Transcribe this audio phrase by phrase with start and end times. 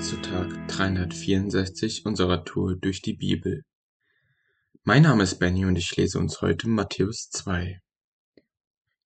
[0.00, 3.64] zu Tag 364 unserer Tour durch die Bibel.
[4.82, 7.80] Mein Name ist Benny und ich lese uns heute Matthäus 2.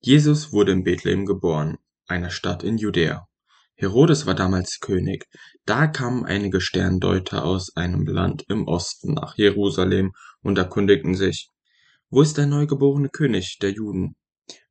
[0.00, 3.26] Jesus wurde in Bethlehem geboren, einer Stadt in Judäa.
[3.74, 5.26] Herodes war damals König.
[5.64, 11.50] Da kamen einige Sterndeuter aus einem Land im Osten nach Jerusalem und erkundigten sich,
[12.08, 14.14] wo ist der neugeborene König der Juden?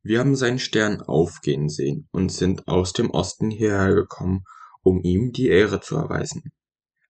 [0.03, 4.45] Wir haben seinen Stern aufgehen sehen und sind aus dem Osten hierher gekommen,
[4.83, 6.51] um ihm die Ehre zu erweisen.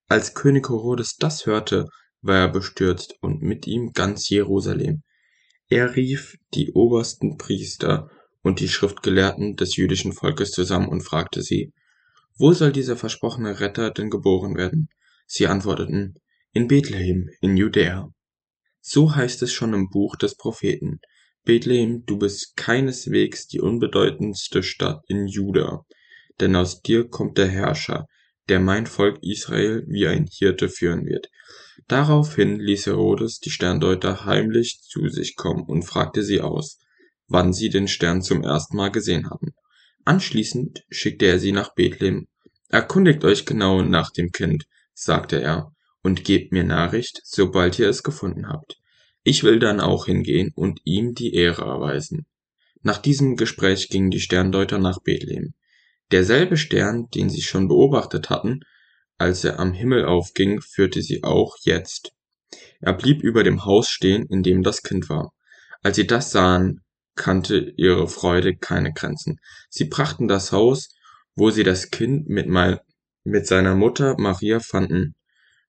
[0.08, 1.88] Als König Herodes das hörte,
[2.22, 5.02] war er bestürzt und mit ihm ganz Jerusalem.
[5.68, 8.10] Er rief die obersten Priester
[8.42, 11.72] und die Schriftgelehrten des jüdischen Volkes zusammen und fragte sie,
[12.36, 14.88] wo soll dieser versprochene Retter denn geboren werden?
[15.26, 16.14] Sie antworteten,
[16.52, 18.08] in Bethlehem, in Judäa.
[18.80, 21.00] So heißt es schon im Buch des Propheten.
[21.44, 25.84] Bethlehem, du bist keineswegs die unbedeutendste Stadt in Juda,
[26.40, 28.06] denn aus dir kommt der Herrscher,
[28.48, 31.28] der mein Volk Israel wie ein Hirte führen wird.
[31.88, 36.78] Daraufhin ließ Herodes die Sterndeuter heimlich zu sich kommen und fragte sie aus,
[37.28, 39.54] wann sie den Stern zum ersten Mal gesehen hatten.
[40.04, 42.26] Anschließend schickte er sie nach Bethlehem.
[42.68, 48.02] Erkundigt euch genau nach dem Kind, sagte er, und gebt mir Nachricht, sobald ihr es
[48.02, 48.76] gefunden habt.
[49.22, 52.26] Ich will dann auch hingehen und ihm die Ehre erweisen.
[52.82, 55.54] Nach diesem Gespräch gingen die Sterndeuter nach Bethlehem.
[56.10, 58.60] Derselbe Stern, den sie schon beobachtet hatten,
[59.18, 62.12] als er am Himmel aufging, führte sie auch jetzt.
[62.80, 65.32] Er blieb über dem Haus stehen, in dem das Kind war.
[65.82, 66.82] Als sie das sahen,
[67.14, 69.38] kannte ihre Freude keine Grenzen.
[69.70, 70.90] Sie brachten das Haus,
[71.34, 72.78] wo sie das Kind mit, mein,
[73.22, 75.14] mit seiner Mutter Maria fanden,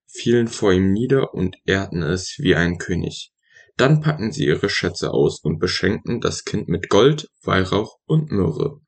[0.08, 3.32] fielen vor ihm nieder und ehrten es wie ein König.
[3.78, 8.80] Dann packten sie ihre Schätze aus und beschenkten das Kind mit Gold, Weihrauch und Myrrhe.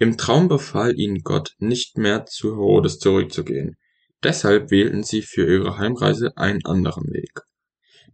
[0.00, 3.76] Im Traum befahl ihnen Gott, nicht mehr zu Herodes zurückzugehen.
[4.24, 7.42] Deshalb wählten sie für ihre Heimreise einen anderen Weg.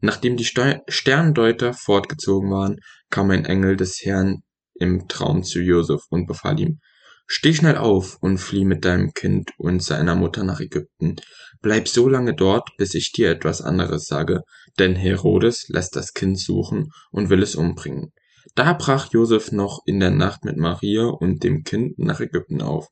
[0.01, 4.43] Nachdem die Sterndeuter fortgezogen waren, kam ein Engel des Herrn
[4.75, 6.81] im Traum zu Josef und befahl ihm,
[7.29, 11.15] Steh schnell auf und flieh mit deinem Kind und seiner Mutter nach Ägypten.
[11.63, 14.43] Bleib so lange dort, bis ich dir etwas anderes sage,
[14.81, 18.13] denn Herodes lässt das Kind suchen und will es umbringen.
[18.55, 22.89] Da brach Josef noch in der Nacht mit Maria und dem Kind nach Ägypten auf.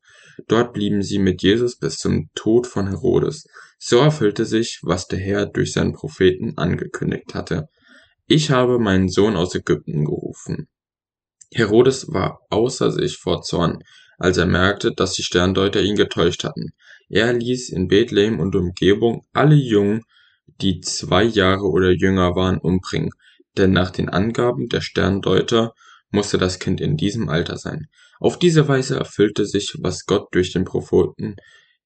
[0.48, 3.46] Dort blieben sie mit Jesus bis zum Tod von Herodes.
[3.78, 7.68] So erfüllte sich, was der Herr durch seinen Propheten angekündigt hatte.
[8.26, 10.66] Ich habe meinen Sohn aus Ägypten gerufen.
[11.52, 13.78] Herodes war außer sich vor Zorn,
[14.18, 16.70] als er merkte, dass die Sterndeuter ihn getäuscht hatten.
[17.08, 20.02] Er ließ in Bethlehem und Umgebung alle Jungen,
[20.60, 23.10] die zwei Jahre oder jünger waren, umbringen
[23.56, 25.72] denn nach den Angaben der Sterndeuter
[26.10, 27.86] musste das Kind in diesem Alter sein.
[28.20, 31.36] Auf diese Weise erfüllte sich, was Gott durch den Propheten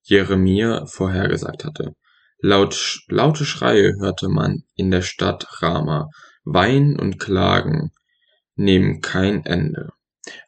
[0.03, 1.95] Jeremia vorhergesagt hatte.
[2.41, 6.09] Laut, laute Schreie hörte man in der Stadt Rama.
[6.45, 7.91] Weinen und Klagen
[8.55, 9.91] nehmen kein Ende.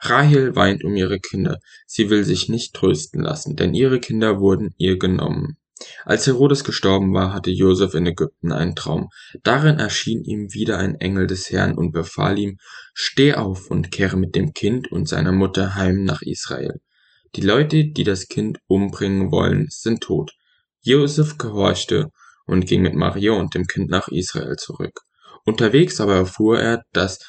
[0.00, 1.58] Rahel weint um ihre Kinder.
[1.87, 5.56] Sie will sich nicht trösten lassen, denn ihre Kinder wurden ihr genommen.
[6.04, 9.08] Als Herodes gestorben war, hatte Josef in Ägypten einen Traum.
[9.42, 12.58] Darin erschien ihm wieder ein Engel des Herrn und befahl ihm,
[12.92, 16.80] Steh auf und kehre mit dem Kind und seiner Mutter heim nach Israel.
[17.36, 20.32] Die Leute, die das Kind umbringen wollen, sind tot.
[20.82, 22.10] Josef gehorchte
[22.46, 25.02] und ging mit Maria und dem Kind nach Israel zurück.
[25.44, 27.20] Unterwegs aber erfuhr er, dass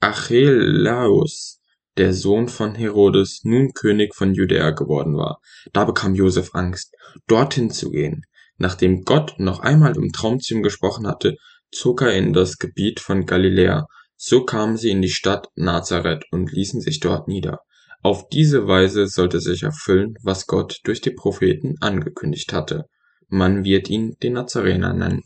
[0.00, 1.55] Achelaus
[1.96, 5.40] der Sohn von Herodes, nun König von Judäa geworden war.
[5.72, 6.94] Da bekam Josef Angst,
[7.26, 8.22] dorthin zu gehen.
[8.58, 11.36] Nachdem Gott noch einmal im Traum zu ihm gesprochen hatte,
[11.70, 13.86] zog er in das Gebiet von Galiläa.
[14.16, 17.60] So kamen sie in die Stadt Nazareth und ließen sich dort nieder.
[18.02, 22.84] Auf diese Weise sollte sich erfüllen, was Gott durch die Propheten angekündigt hatte.
[23.28, 25.22] Man wird ihn den Nazarener nennen.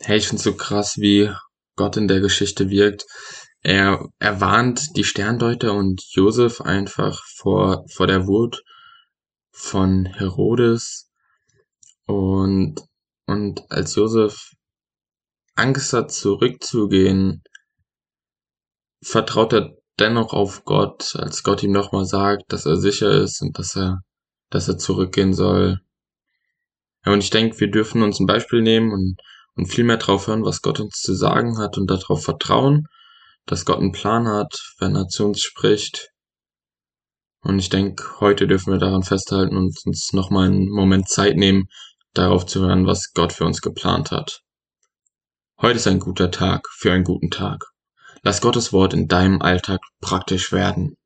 [0.00, 1.30] Hey, ich find's so krass, wie
[1.76, 3.04] Gott in der Geschichte wirkt.
[3.62, 8.62] Er, er warnt die Sterndeuter und Josef einfach vor, vor der Wut
[9.50, 11.10] von Herodes
[12.06, 12.80] und,
[13.26, 14.52] und als Josef
[15.56, 17.42] Angst hat zurückzugehen,
[19.02, 23.58] vertraut er dennoch auf Gott, als Gott ihm nochmal sagt, dass er sicher ist und
[23.58, 24.02] dass er,
[24.50, 25.80] dass er zurückgehen soll.
[27.04, 29.16] Ja, und ich denke, wir dürfen uns ein Beispiel nehmen und,
[29.56, 32.86] und viel mehr drauf hören, was Gott uns zu sagen hat und darauf vertrauen
[33.48, 36.10] dass Gott einen Plan hat, wenn er zu uns spricht.
[37.40, 41.68] Und ich denke, heute dürfen wir daran festhalten und uns nochmal einen Moment Zeit nehmen,
[42.12, 44.42] darauf zu hören, was Gott für uns geplant hat.
[45.60, 47.64] Heute ist ein guter Tag für einen guten Tag.
[48.22, 50.96] Lass Gottes Wort in deinem Alltag praktisch werden.